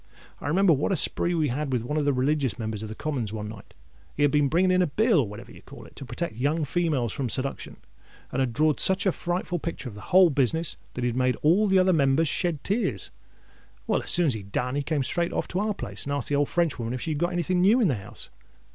I 0.39 0.47
remember 0.47 0.73
what 0.73 0.91
a 0.91 0.95
spree 0.95 1.35
we 1.35 1.49
had 1.49 1.71
with 1.71 1.83
one 1.83 1.95
of 1.95 2.05
the 2.05 2.11
religious 2.11 2.57
Members 2.57 2.81
of 2.81 2.89
the 2.89 2.95
Commons 2.95 3.31
one 3.31 3.47
night. 3.47 3.75
He 4.15 4.23
had 4.23 4.31
been 4.31 4.47
bringing 4.47 4.71
in 4.71 4.81
a 4.81 4.87
bill, 4.87 5.19
or 5.19 5.27
whatever 5.27 5.51
you 5.51 5.61
call 5.61 5.85
it, 5.85 5.95
to 5.97 6.05
protect 6.05 6.37
young 6.37 6.65
females 6.65 7.13
from 7.13 7.29
seduction, 7.29 7.77
and 8.31 8.39
had 8.39 8.51
drawed 8.51 8.79
such 8.79 9.05
a 9.05 9.11
frightful 9.11 9.59
picture 9.59 9.87
of 9.87 9.93
the 9.93 10.01
whole 10.09 10.31
business, 10.31 10.75
that 10.95 11.03
he 11.03 11.11
made 11.11 11.35
all 11.43 11.67
the 11.67 11.77
other 11.77 11.93
Members 11.93 12.27
shed 12.27 12.63
tears. 12.63 13.11
Well, 13.85 14.01
as 14.01 14.09
soon 14.09 14.25
as 14.25 14.33
he'd 14.33 14.51
done, 14.51 14.73
he 14.73 14.81
came 14.81 15.03
straight 15.03 15.33
off 15.33 15.47
to 15.49 15.59
our 15.59 15.75
place, 15.75 16.05
and 16.05 16.13
asked 16.13 16.29
the 16.29 16.35
old 16.35 16.49
Frenchwoman 16.49 16.95
if 16.95 17.01
she 17.01 17.11
had 17.11 17.19
got 17.19 17.33
any 17.33 17.43
thing 17.43 17.61
new 17.61 17.79
in 17.79 17.87
the 17.87 17.93
house. 17.93 18.31